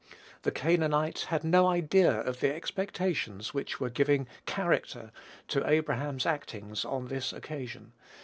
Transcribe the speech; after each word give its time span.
The 0.41 0.49
Canaanites 0.51 1.25
had 1.25 1.43
no 1.43 1.67
idea 1.67 2.21
of 2.21 2.39
the 2.39 2.51
expectations 2.51 3.53
which 3.53 3.79
were 3.79 3.91
giving 3.91 4.27
character 4.47 5.11
to 5.49 5.69
Abraham's 5.69 6.25
actings 6.25 6.83
on 6.83 7.05
this 7.05 7.31
occasion. 7.31 7.93